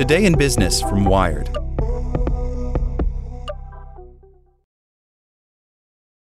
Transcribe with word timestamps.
Today 0.00 0.24
in 0.24 0.38
Business 0.38 0.80
from 0.80 1.04
Wired. 1.04 1.50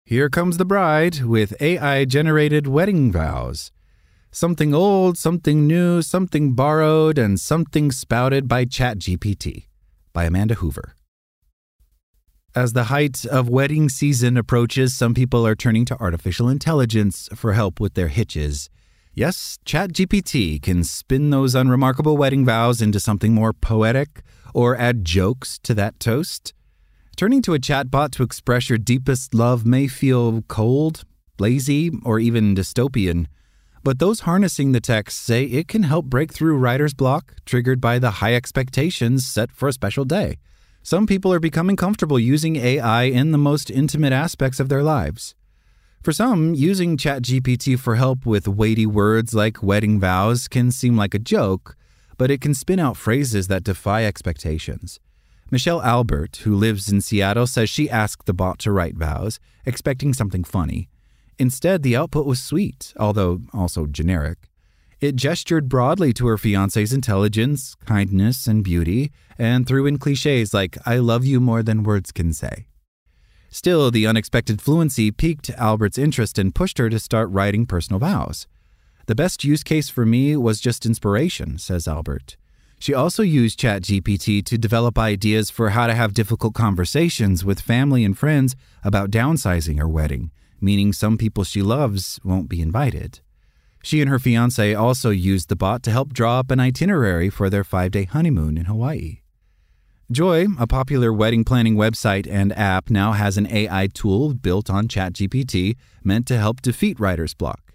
Here 0.07 0.31
comes 0.31 0.57
the 0.57 0.65
bride 0.65 1.23
with 1.23 1.53
AI 1.61 2.07
generated 2.07 2.67
wedding 2.67 3.13
vows. 3.13 3.71
Something 4.31 4.73
old, 4.73 5.19
something 5.19 5.67
new, 5.67 6.01
something 6.01 6.55
borrowed, 6.55 7.19
and 7.19 7.39
something 7.39 7.93
spouted 7.93 8.49
by 8.49 8.65
ChatGPT 8.65 9.67
by 10.15 10.25
Amanda 10.25 10.55
Hoover. 10.55 10.95
As 12.55 12.73
the 12.73 12.85
height 12.85 13.27
of 13.27 13.51
wedding 13.51 13.91
season 13.91 14.39
approaches, 14.39 14.97
some 14.97 15.13
people 15.13 15.47
are 15.47 15.55
turning 15.55 15.85
to 15.85 16.01
artificial 16.01 16.49
intelligence 16.49 17.29
for 17.35 17.53
help 17.53 17.81
with 17.81 17.93
their 17.93 18.09
hitches. 18.09 18.71
Yes, 19.19 19.59
ChatGPT 19.67 20.63
can 20.63 20.85
spin 20.85 21.31
those 21.31 21.57
unremarkable 21.57 22.17
wedding 22.17 22.45
vows 22.45 22.81
into 22.81 23.01
something 23.01 23.35
more 23.35 23.53
poetic 23.53 24.23
or 24.55 24.77
add 24.77 25.05
jokes 25.05 25.59
to 25.65 25.75
that 25.75 25.99
toast. 25.99 26.55
Turning 27.17 27.43
to 27.43 27.53
a 27.53 27.59
chatbot 27.59 28.13
to 28.13 28.23
express 28.23 28.69
your 28.69 28.79
deepest 28.79 29.35
love 29.35 29.67
may 29.67 29.89
feel 29.89 30.43
cold, 30.43 31.03
lazy, 31.41 31.91
or 32.05 32.21
even 32.21 32.55
dystopian, 32.55 33.27
but 33.83 33.99
those 33.99 34.21
harnessing 34.21 34.71
the 34.71 34.81
text 34.81 35.19
say 35.19 35.43
it 35.43 35.67
can 35.67 35.83
help 35.83 36.07
break 36.07 36.33
through 36.33 36.57
writer's 36.57 36.95
block 36.95 37.35
triggered 37.45 37.81
by 37.81 37.99
the 37.99 38.23
high 38.23 38.37
expectations 38.37 39.27
set 39.27 39.51
for 39.51 39.67
a 39.67 39.73
special 39.73 40.05
day. 40.05 40.37
Some 40.85 41.09
people 41.09 41.33
are 41.33 41.41
becoming 41.41 41.75
comfortable 41.75 42.21
using 42.21 42.55
AI 42.55 43.03
in 43.03 43.33
the 43.33 43.37
most 43.37 43.69
intimate 43.69 44.13
aspects 44.13 44.61
of 44.61 44.69
their 44.69 44.85
lives. 44.85 45.35
For 46.03 46.13
some, 46.13 46.55
using 46.55 46.97
ChatGPT 46.97 47.79
for 47.79 47.97
help 47.97 48.25
with 48.25 48.47
weighty 48.47 48.87
words 48.87 49.35
like 49.35 49.63
wedding 49.63 49.99
vows 49.99 50.47
can 50.47 50.71
seem 50.71 50.97
like 50.97 51.13
a 51.13 51.19
joke, 51.19 51.77
but 52.17 52.31
it 52.31 52.41
can 52.41 52.55
spin 52.55 52.79
out 52.79 52.97
phrases 52.97 53.49
that 53.49 53.65
defy 53.65 54.05
expectations. 54.05 55.01
Michelle 55.51 55.83
Albert, 55.83 56.37
who 56.45 56.55
lives 56.55 56.91
in 56.91 57.01
Seattle, 57.01 57.47
says 57.47 57.69
she 57.69 57.91
asked 57.91 58.27
the 58.27 58.35
bot 58.35 58.59
to 58.61 58.71
write 58.71 58.97
vows, 58.97 59.41
expecting 59.67 60.13
something 60.13 60.45
funny. 60.45 60.89
Instead, 61.39 61.83
the 61.83 61.97
output 61.97 62.27
was 62.27 62.41
sweet, 62.43 62.93
although 62.99 63.41
also 63.53 63.87
generic. 63.87 64.39
It 65.01 65.17
gestured 65.17 65.69
broadly 65.69 66.13
to 66.15 66.27
her 66.27 66.39
fiance's 66.39 66.93
intelligence, 66.93 67.77
kindness, 67.87 68.47
and 68.47 68.63
beauty, 68.63 69.11
and 69.39 69.67
threw 69.67 69.87
in 69.87 69.99
cliches 69.99 70.53
like, 70.53 70.77
I 70.85 70.99
love 70.99 71.25
you 71.25 71.41
more 71.41 71.63
than 71.63 71.83
words 71.83 72.13
can 72.13 72.33
say. 72.33 72.67
Still, 73.51 73.91
the 73.91 74.07
unexpected 74.07 74.61
fluency 74.61 75.11
piqued 75.11 75.51
Albert's 75.51 75.99
interest 75.99 76.39
and 76.39 76.55
pushed 76.55 76.79
her 76.79 76.91
to 76.91 76.99
start 76.99 77.31
writing 77.31 77.67
personal 77.67 77.99
vows. 77.99 78.47
The 79.07 79.15
best 79.15 79.43
use 79.43 79.63
case 79.63 79.89
for 79.89 80.05
me 80.05 80.37
was 80.37 80.61
just 80.61 80.85
inspiration, 80.85 81.59
says 81.59 81.89
Albert. 81.89 82.37
She 82.79 82.95
also 82.95 83.23
used 83.23 83.59
ChatGPT 83.59 84.45
to 84.45 84.59
develop 84.59 84.99
ideas 84.99 85.51
for 85.51 85.71
how 85.71 85.87
to 85.87 85.95
have 85.95 86.15
difficult 86.15 86.55
conversations 86.55 87.45
with 87.45 87.61
family 87.61 88.05
and 88.05 88.17
friends 88.17 88.55
about 88.85 89.11
downsizing 89.11 89.79
her 89.79 89.89
wedding, 89.89 90.31
meaning 90.61 90.93
some 90.93 91.19
people 91.19 91.43
she 91.43 91.63
loves 91.63 92.21
won't 92.23 92.49
be 92.49 92.61
invited. 92.61 93.21
She 93.83 94.01
and 94.01 94.11
her 94.11 94.19
fiance 94.19 94.75
also 94.75 95.11
used 95.11 95.49
the 95.49 95.57
bot 95.57 95.83
to 95.85 95.91
help 95.91 96.13
draw 96.13 96.39
up 96.39 96.51
an 96.51 96.61
itinerary 96.61 97.31
for 97.31 97.49
their 97.49 97.65
five 97.65 97.91
day 97.93 98.05
honeymoon 98.05 98.59
in 98.59 98.67
Hawaii. 98.67 99.21
Joy, 100.11 100.47
a 100.59 100.67
popular 100.67 101.13
wedding 101.13 101.45
planning 101.45 101.77
website 101.77 102.27
and 102.27 102.51
app, 102.53 102.89
now 102.89 103.13
has 103.13 103.37
an 103.37 103.47
AI 103.47 103.89
tool 103.93 104.33
built 104.33 104.71
on 104.71 104.89
ChatGPT 104.89 105.77
meant 106.03 106.27
to 106.29 106.39
help 106.39 106.63
defeat 106.63 106.99
writer's 106.99 107.35
block. 107.35 107.75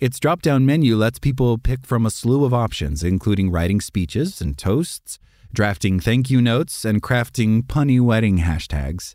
Its 0.00 0.18
drop 0.18 0.40
down 0.40 0.64
menu 0.64 0.96
lets 0.96 1.18
people 1.18 1.58
pick 1.58 1.84
from 1.84 2.06
a 2.06 2.10
slew 2.10 2.46
of 2.46 2.54
options, 2.54 3.04
including 3.04 3.50
writing 3.50 3.82
speeches 3.82 4.40
and 4.40 4.56
toasts, 4.56 5.18
drafting 5.52 6.00
thank 6.00 6.30
you 6.30 6.40
notes, 6.40 6.86
and 6.86 7.02
crafting 7.02 7.62
punny 7.62 8.00
wedding 8.00 8.38
hashtags. 8.38 9.14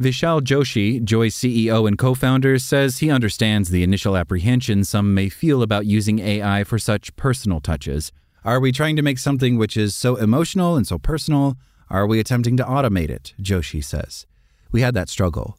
Vishal 0.00 0.40
Joshi, 0.40 1.02
Joy's 1.02 1.34
CEO 1.34 1.88
and 1.88 1.98
co 1.98 2.14
founder, 2.14 2.60
says 2.60 2.98
he 2.98 3.10
understands 3.10 3.70
the 3.70 3.82
initial 3.82 4.16
apprehension 4.16 4.84
some 4.84 5.12
may 5.12 5.28
feel 5.28 5.60
about 5.60 5.86
using 5.86 6.20
AI 6.20 6.62
for 6.62 6.78
such 6.78 7.16
personal 7.16 7.58
touches. 7.58 8.12
Are 8.44 8.60
we 8.60 8.70
trying 8.70 8.94
to 8.94 9.02
make 9.02 9.18
something 9.18 9.58
which 9.58 9.76
is 9.76 9.96
so 9.96 10.14
emotional 10.14 10.76
and 10.76 10.86
so 10.86 11.00
personal? 11.00 11.56
Are 11.88 12.06
we 12.06 12.18
attempting 12.18 12.56
to 12.56 12.64
automate 12.64 13.10
it? 13.10 13.34
Joshi 13.40 13.82
says. 13.82 14.26
We 14.72 14.80
had 14.80 14.94
that 14.94 15.08
struggle. 15.08 15.58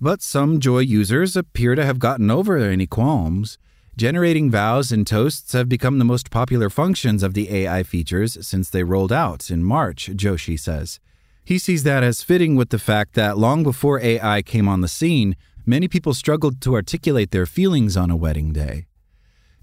But 0.00 0.20
some 0.20 0.60
Joy 0.60 0.80
users 0.80 1.36
appear 1.36 1.74
to 1.74 1.84
have 1.84 1.98
gotten 1.98 2.30
over 2.30 2.58
any 2.58 2.86
qualms. 2.86 3.58
Generating 3.96 4.50
vows 4.50 4.92
and 4.92 5.06
toasts 5.06 5.54
have 5.54 5.70
become 5.70 5.98
the 5.98 6.04
most 6.04 6.30
popular 6.30 6.68
functions 6.68 7.22
of 7.22 7.32
the 7.32 7.50
AI 7.50 7.82
features 7.82 8.36
since 8.46 8.68
they 8.68 8.84
rolled 8.84 9.12
out 9.12 9.50
in 9.50 9.64
March, 9.64 10.10
Joshi 10.14 10.60
says. 10.60 11.00
He 11.42 11.58
sees 11.58 11.82
that 11.84 12.02
as 12.02 12.22
fitting 12.22 12.56
with 12.56 12.68
the 12.68 12.78
fact 12.78 13.14
that 13.14 13.38
long 13.38 13.62
before 13.62 13.98
AI 14.00 14.42
came 14.42 14.68
on 14.68 14.82
the 14.82 14.88
scene, 14.88 15.36
many 15.64 15.88
people 15.88 16.12
struggled 16.12 16.60
to 16.60 16.74
articulate 16.74 17.30
their 17.30 17.46
feelings 17.46 17.96
on 17.96 18.10
a 18.10 18.16
wedding 18.16 18.52
day. 18.52 18.86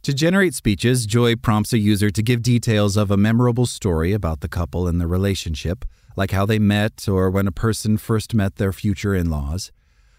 To 0.03 0.13
generate 0.13 0.53
speeches, 0.53 1.05
Joy 1.05 1.37
prompts 1.37 1.71
a 1.71 1.77
user 1.77 2.09
to 2.09 2.21
give 2.21 2.41
details 2.41 2.97
of 2.97 3.09
a 3.09 3.15
memorable 3.15 3.65
story 3.65 4.11
about 4.11 4.41
the 4.41 4.49
couple 4.49 4.85
and 4.85 4.99
the 4.99 5.07
relationship, 5.07 5.85
like 6.17 6.31
how 6.31 6.45
they 6.45 6.59
met 6.59 7.07
or 7.07 7.29
when 7.29 7.47
a 7.47 7.53
person 7.53 7.97
first 7.97 8.33
met 8.33 8.57
their 8.57 8.73
future 8.73 9.15
in 9.15 9.29
laws. 9.29 9.71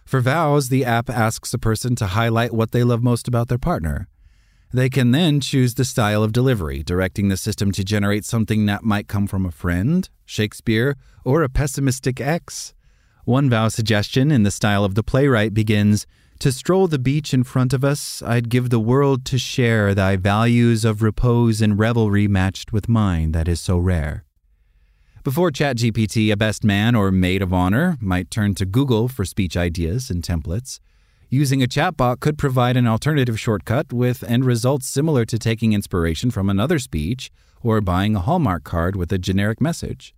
For 0.06 0.22
vows, 0.22 0.70
the 0.70 0.86
app 0.86 1.10
asks 1.10 1.52
a 1.52 1.58
person 1.58 1.96
to 1.96 2.06
highlight 2.06 2.54
what 2.54 2.72
they 2.72 2.82
love 2.82 3.02
most 3.02 3.28
about 3.28 3.48
their 3.48 3.58
partner. 3.58 4.08
They 4.72 4.88
can 4.88 5.10
then 5.10 5.38
choose 5.38 5.74
the 5.74 5.84
style 5.84 6.22
of 6.22 6.32
delivery, 6.32 6.82
directing 6.82 7.28
the 7.28 7.36
system 7.36 7.70
to 7.72 7.84
generate 7.84 8.24
something 8.24 8.64
that 8.64 8.84
might 8.84 9.06
come 9.06 9.26
from 9.26 9.44
a 9.44 9.50
friend, 9.50 10.08
Shakespeare, 10.24 10.96
or 11.26 11.42
a 11.42 11.50
pessimistic 11.50 12.22
ex. 12.22 12.72
One 13.26 13.50
vow 13.50 13.68
suggestion 13.68 14.30
in 14.30 14.44
the 14.44 14.50
style 14.50 14.82
of 14.82 14.94
the 14.94 15.02
playwright 15.02 15.52
begins 15.52 16.06
To 16.40 16.52
stroll 16.52 16.88
the 16.88 16.98
beach 16.98 17.32
in 17.32 17.42
front 17.42 17.72
of 17.72 17.84
us, 17.84 18.22
I'd 18.22 18.50
give 18.50 18.68
the 18.68 18.80
world 18.80 19.24
to 19.26 19.38
share 19.38 19.94
thy 19.94 20.16
values 20.16 20.84
of 20.84 21.00
repose 21.00 21.62
and 21.62 21.78
revelry 21.78 22.28
matched 22.28 22.72
with 22.72 22.88
mine 22.88 23.32
that 23.32 23.48
is 23.48 23.60
so 23.60 23.78
rare. 23.78 24.24
Before 25.22 25.50
ChatGPT, 25.50 26.30
a 26.30 26.36
best 26.36 26.62
man 26.62 26.94
or 26.94 27.10
maid 27.10 27.40
of 27.40 27.54
honor 27.54 27.96
might 27.98 28.30
turn 28.30 28.54
to 28.56 28.66
Google 28.66 29.08
for 29.08 29.24
speech 29.24 29.56
ideas 29.56 30.10
and 30.10 30.22
templates. 30.22 30.80
Using 31.30 31.62
a 31.62 31.66
chatbot 31.66 32.20
could 32.20 32.36
provide 32.36 32.76
an 32.76 32.86
alternative 32.86 33.40
shortcut 33.40 33.90
with 33.90 34.22
end 34.22 34.44
results 34.44 34.86
similar 34.86 35.24
to 35.24 35.38
taking 35.38 35.72
inspiration 35.72 36.30
from 36.30 36.50
another 36.50 36.78
speech 36.78 37.30
or 37.62 37.80
buying 37.80 38.14
a 38.14 38.20
Hallmark 38.20 38.64
card 38.64 38.96
with 38.96 39.10
a 39.12 39.18
generic 39.18 39.62
message. 39.62 40.14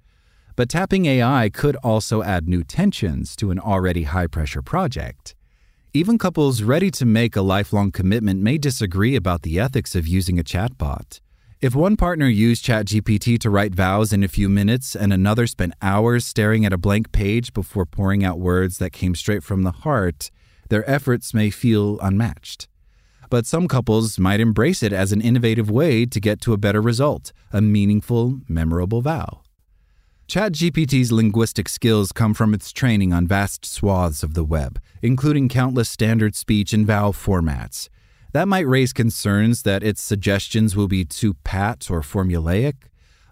But 0.56 0.69
tapping 0.69 1.06
AI 1.06 1.50
could 1.50 1.77
also 1.77 2.25
add 2.25 2.48
new 2.48 2.65
tensions 2.65 3.37
to 3.37 3.53
an 3.53 3.60
already 3.60 4.03
high 4.03 4.27
pressure 4.27 4.62
project. 4.62 5.37
Even 5.97 6.19
couples 6.19 6.61
ready 6.61 6.91
to 6.91 7.07
make 7.07 7.37
a 7.37 7.41
lifelong 7.41 7.91
commitment 7.91 8.43
may 8.43 8.59
disagree 8.59 9.17
about 9.17 9.41
the 9.41 9.59
ethics 9.59 9.95
of 9.95 10.07
using 10.07 10.39
a 10.39 10.45
chatbot. 10.45 11.21
If 11.62 11.75
one 11.75 11.97
partner 11.97 12.29
used 12.29 12.62
ChatGPT 12.67 13.39
to 13.39 13.49
write 13.49 13.75
vows 13.75 14.12
in 14.12 14.23
a 14.23 14.29
few 14.29 14.51
minutes 14.51 14.95
and 14.95 15.11
another 15.11 15.47
spent 15.47 15.73
hours 15.81 16.27
staring 16.27 16.67
at 16.67 16.73
a 16.75 16.77
blank 16.77 17.12
page 17.12 17.55
before 17.55 17.87
pouring 17.87 18.23
out 18.23 18.39
words 18.39 18.77
that 18.77 18.93
came 18.93 19.15
straight 19.15 19.43
from 19.43 19.62
the 19.62 19.73
heart, 19.73 20.31
their 20.69 20.84
efforts 20.89 21.33
may 21.33 21.49
feel 21.49 21.99
unmatched. 22.01 22.69
But 23.31 23.47
some 23.47 23.67
couples 23.67 24.19
might 24.19 24.39
embrace 24.39 24.83
it 24.83 24.93
as 24.93 25.13
an 25.13 25.23
innovative 25.23 25.71
way 25.71 26.05
to 26.05 26.21
get 26.21 26.43
to 26.43 26.53
a 26.53 26.59
better 26.59 26.83
result, 26.83 27.33
a 27.55 27.63
meaningful, 27.63 28.41
memorable 28.51 29.01
vow. 29.01 29.46
ChatGPT's 30.29 31.13
linguistic 31.13 31.69
skills 31.69 32.11
come 32.11 32.35
from 32.35 32.53
its 32.53 32.73
training 32.73 33.13
on 33.13 33.29
vast 33.29 33.65
swaths 33.65 34.25
of 34.25 34.35
the 34.35 34.43
web, 34.43 34.81
including 35.01 35.49
countless 35.49 35.89
standard 35.89 36.35
speech 36.35 36.73
and 36.73 36.85
vow 36.85 37.13
formats. 37.13 37.89
That 38.33 38.49
might 38.49 38.67
raise 38.67 38.93
concerns 38.93 39.63
that 39.63 39.85
its 39.85 40.03
suggestions 40.03 40.75
will 40.75 40.89
be 40.89 41.05
too 41.05 41.35
pat 41.45 41.89
or 41.93 42.01
formulaic, 42.01 42.75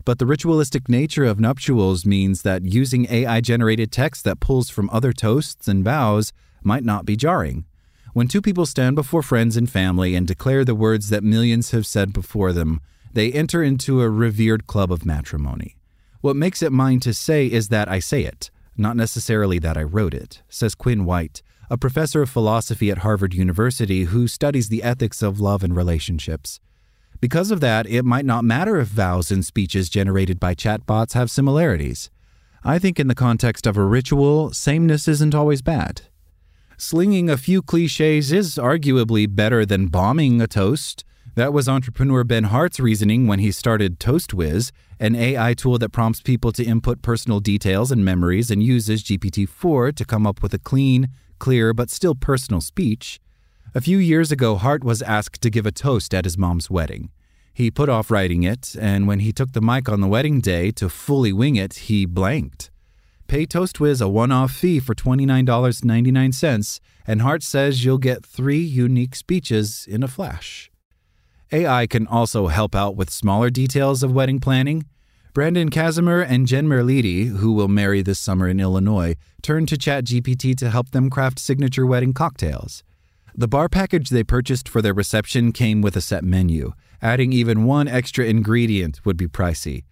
but 0.04 0.20
the 0.20 0.26
ritualistic 0.26 0.88
nature 0.88 1.24
of 1.24 1.40
nuptials 1.40 2.06
means 2.06 2.42
that 2.42 2.62
using 2.62 3.10
AI 3.10 3.40
generated 3.40 3.90
text 3.90 4.22
that 4.22 4.38
pulls 4.38 4.70
from 4.70 4.88
other 4.90 5.12
toasts 5.12 5.66
and 5.66 5.82
vows 5.82 6.32
might 6.62 6.84
not 6.84 7.04
be 7.04 7.16
jarring. 7.16 7.64
When 8.12 8.28
two 8.28 8.40
people 8.40 8.66
stand 8.66 8.94
before 8.94 9.22
friends 9.22 9.56
and 9.56 9.68
family 9.68 10.14
and 10.14 10.28
declare 10.28 10.64
the 10.64 10.76
words 10.76 11.08
that 11.08 11.24
millions 11.24 11.72
have 11.72 11.88
said 11.88 12.12
before 12.12 12.52
them, 12.52 12.80
they 13.12 13.32
enter 13.32 13.64
into 13.64 14.00
a 14.00 14.08
revered 14.08 14.68
club 14.68 14.92
of 14.92 15.04
matrimony. 15.04 15.74
What 16.24 16.36
makes 16.36 16.62
it 16.62 16.72
mine 16.72 17.00
to 17.00 17.12
say 17.12 17.44
is 17.48 17.68
that 17.68 17.86
I 17.86 17.98
say 17.98 18.22
it, 18.22 18.50
not 18.78 18.96
necessarily 18.96 19.58
that 19.58 19.76
I 19.76 19.82
wrote 19.82 20.14
it, 20.14 20.40
says 20.48 20.74
Quinn 20.74 21.04
White, 21.04 21.42
a 21.68 21.76
professor 21.76 22.22
of 22.22 22.30
philosophy 22.30 22.90
at 22.90 23.04
Harvard 23.04 23.34
University 23.34 24.04
who 24.04 24.26
studies 24.26 24.70
the 24.70 24.82
ethics 24.82 25.20
of 25.20 25.38
love 25.38 25.62
and 25.62 25.76
relationships. 25.76 26.60
Because 27.20 27.50
of 27.50 27.60
that, 27.60 27.86
it 27.86 28.06
might 28.06 28.24
not 28.24 28.42
matter 28.42 28.78
if 28.78 28.88
vows 28.88 29.30
and 29.30 29.44
speeches 29.44 29.90
generated 29.90 30.40
by 30.40 30.54
chatbots 30.54 31.12
have 31.12 31.30
similarities. 31.30 32.08
I 32.64 32.78
think, 32.78 32.98
in 32.98 33.08
the 33.08 33.14
context 33.14 33.66
of 33.66 33.76
a 33.76 33.84
ritual, 33.84 34.50
sameness 34.54 35.06
isn't 35.06 35.34
always 35.34 35.60
bad. 35.60 36.00
Slinging 36.78 37.28
a 37.28 37.36
few 37.36 37.60
cliches 37.60 38.32
is 38.32 38.54
arguably 38.54 39.26
better 39.28 39.66
than 39.66 39.88
bombing 39.88 40.40
a 40.40 40.46
toast, 40.46 41.04
That 41.36 41.52
was 41.52 41.68
entrepreneur 41.68 42.22
Ben 42.22 42.44
Hart's 42.44 42.78
reasoning 42.78 43.26
when 43.26 43.40
he 43.40 43.50
started 43.50 43.98
ToastWiz, 43.98 44.70
an 45.00 45.16
AI 45.16 45.54
tool 45.54 45.78
that 45.78 45.88
prompts 45.88 46.20
people 46.20 46.52
to 46.52 46.62
input 46.64 47.02
personal 47.02 47.40
details 47.40 47.90
and 47.90 48.04
memories 48.04 48.52
and 48.52 48.62
uses 48.62 49.02
GPT 49.02 49.48
4 49.48 49.90
to 49.90 50.04
come 50.04 50.28
up 50.28 50.44
with 50.44 50.54
a 50.54 50.60
clean, 50.60 51.08
clear, 51.40 51.74
but 51.74 51.90
still 51.90 52.14
personal 52.14 52.60
speech. 52.60 53.18
A 53.74 53.80
few 53.80 53.98
years 53.98 54.30
ago, 54.30 54.54
Hart 54.54 54.84
was 54.84 55.02
asked 55.02 55.42
to 55.42 55.50
give 55.50 55.66
a 55.66 55.72
toast 55.72 56.14
at 56.14 56.24
his 56.24 56.38
mom's 56.38 56.70
wedding. 56.70 57.10
He 57.52 57.68
put 57.68 57.88
off 57.88 58.12
writing 58.12 58.44
it, 58.44 58.76
and 58.80 59.08
when 59.08 59.18
he 59.18 59.32
took 59.32 59.54
the 59.54 59.60
mic 59.60 59.88
on 59.88 60.00
the 60.00 60.06
wedding 60.06 60.40
day 60.40 60.70
to 60.72 60.88
fully 60.88 61.32
wing 61.32 61.56
it, 61.56 61.74
he 61.74 62.06
blanked. 62.06 62.70
Pay 63.26 63.44
ToastWiz 63.46 64.00
a 64.00 64.08
one 64.08 64.30
off 64.30 64.52
fee 64.52 64.78
for 64.78 64.94
$29.99, 64.94 66.80
and 67.08 67.22
Hart 67.22 67.42
says 67.42 67.84
you'll 67.84 67.98
get 67.98 68.24
three 68.24 68.62
unique 68.62 69.16
speeches 69.16 69.84
in 69.90 70.04
a 70.04 70.08
flash. 70.08 70.70
AI 71.54 71.86
can 71.86 72.08
also 72.08 72.48
help 72.48 72.74
out 72.74 72.96
with 72.96 73.10
smaller 73.10 73.48
details 73.48 74.02
of 74.02 74.12
wedding 74.12 74.40
planning. 74.40 74.86
Brandon 75.34 75.68
Casimir 75.68 76.20
and 76.20 76.48
Jen 76.48 76.66
Merlidi, 76.66 77.28
who 77.28 77.52
will 77.52 77.68
marry 77.68 78.02
this 78.02 78.18
summer 78.18 78.48
in 78.48 78.58
Illinois, 78.58 79.14
turned 79.40 79.68
to 79.68 79.76
ChatGPT 79.76 80.56
to 80.56 80.68
help 80.68 80.90
them 80.90 81.08
craft 81.08 81.38
signature 81.38 81.86
wedding 81.86 82.12
cocktails. 82.12 82.82
The 83.36 83.46
bar 83.46 83.68
package 83.68 84.08
they 84.08 84.24
purchased 84.24 84.68
for 84.68 84.82
their 84.82 84.92
reception 84.92 85.52
came 85.52 85.80
with 85.80 85.96
a 85.96 86.00
set 86.00 86.24
menu. 86.24 86.72
Adding 87.00 87.32
even 87.32 87.62
one 87.62 87.86
extra 87.86 88.24
ingredient 88.24 89.04
would 89.04 89.16
be 89.16 89.28
pricey. 89.28 89.84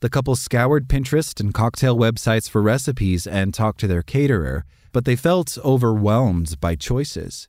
The 0.00 0.08
couple 0.08 0.36
scoured 0.36 0.88
Pinterest 0.88 1.38
and 1.38 1.52
cocktail 1.52 1.98
websites 1.98 2.48
for 2.48 2.62
recipes 2.62 3.26
and 3.26 3.52
talked 3.52 3.80
to 3.80 3.86
their 3.86 4.02
caterer, 4.02 4.64
but 4.90 5.04
they 5.04 5.16
felt 5.16 5.58
overwhelmed 5.62 6.58
by 6.62 6.76
choices. 6.76 7.46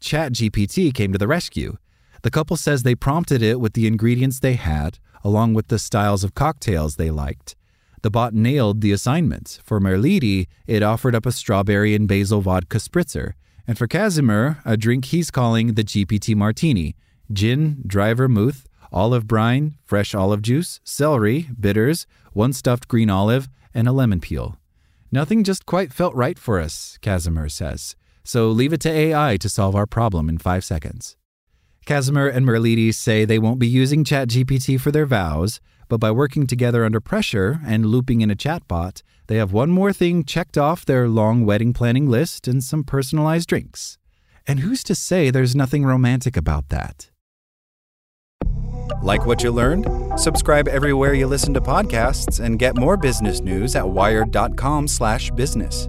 ChatGPT 0.00 0.94
came 0.94 1.10
to 1.10 1.18
the 1.18 1.26
rescue. 1.26 1.76
The 2.22 2.30
couple 2.30 2.56
says 2.56 2.82
they 2.82 2.94
prompted 2.94 3.42
it 3.42 3.60
with 3.60 3.72
the 3.72 3.86
ingredients 3.86 4.40
they 4.40 4.54
had, 4.54 4.98
along 5.24 5.54
with 5.54 5.68
the 5.68 5.78
styles 5.78 6.24
of 6.24 6.34
cocktails 6.34 6.96
they 6.96 7.10
liked. 7.10 7.56
The 8.02 8.10
bot 8.10 8.34
nailed 8.34 8.80
the 8.80 8.92
assignment. 8.92 9.60
For 9.62 9.80
Merlidi, 9.80 10.46
it 10.66 10.82
offered 10.82 11.14
up 11.14 11.26
a 11.26 11.32
strawberry 11.32 11.94
and 11.94 12.08
basil 12.08 12.40
vodka 12.40 12.78
spritzer, 12.78 13.34
and 13.66 13.76
for 13.76 13.86
Casimir, 13.86 14.58
a 14.64 14.76
drink 14.76 15.06
he's 15.06 15.30
calling 15.30 15.74
the 15.74 15.84
GPT 15.84 16.34
Martini 16.34 16.96
gin, 17.32 17.82
dry 17.86 18.12
vermouth, 18.12 18.66
olive 18.92 19.28
brine, 19.28 19.76
fresh 19.84 20.14
olive 20.14 20.42
juice, 20.42 20.80
celery, 20.82 21.48
bitters, 21.58 22.06
one 22.32 22.52
stuffed 22.52 22.88
green 22.88 23.08
olive, 23.08 23.48
and 23.72 23.86
a 23.86 23.92
lemon 23.92 24.20
peel. 24.20 24.58
Nothing 25.12 25.44
just 25.44 25.64
quite 25.64 25.92
felt 25.92 26.14
right 26.14 26.38
for 26.38 26.58
us, 26.58 26.98
Casimir 27.00 27.48
says, 27.48 27.94
so 28.24 28.48
leave 28.48 28.72
it 28.72 28.80
to 28.80 28.90
AI 28.90 29.36
to 29.36 29.48
solve 29.48 29.76
our 29.76 29.86
problem 29.86 30.28
in 30.28 30.38
five 30.38 30.64
seconds. 30.64 31.16
Casimir 31.90 32.28
and 32.28 32.46
Merlidi 32.46 32.94
say 32.94 33.24
they 33.24 33.40
won't 33.40 33.58
be 33.58 33.66
using 33.66 34.04
ChatGPT 34.04 34.80
for 34.80 34.92
their 34.92 35.06
vows, 35.06 35.60
but 35.88 35.98
by 35.98 36.12
working 36.12 36.46
together 36.46 36.84
under 36.84 37.00
pressure 37.00 37.58
and 37.66 37.84
looping 37.84 38.20
in 38.20 38.30
a 38.30 38.36
chatbot, 38.36 39.02
they 39.26 39.38
have 39.38 39.52
one 39.52 39.70
more 39.70 39.92
thing 39.92 40.22
checked 40.22 40.56
off 40.56 40.86
their 40.86 41.08
long 41.08 41.44
wedding 41.44 41.72
planning 41.72 42.08
list 42.08 42.46
and 42.46 42.62
some 42.62 42.84
personalized 42.84 43.48
drinks. 43.48 43.98
And 44.46 44.60
who's 44.60 44.84
to 44.84 44.94
say 44.94 45.32
there's 45.32 45.56
nothing 45.56 45.84
romantic 45.84 46.36
about 46.36 46.68
that? 46.68 47.10
Like 49.02 49.26
what 49.26 49.42
you 49.42 49.50
learned? 49.50 49.88
Subscribe 50.16 50.68
everywhere 50.68 51.14
you 51.14 51.26
listen 51.26 51.52
to 51.54 51.60
podcasts 51.60 52.38
and 52.38 52.60
get 52.60 52.76
more 52.76 52.96
business 52.96 53.40
news 53.40 53.74
at 53.74 53.88
wired.com/business. 53.88 55.88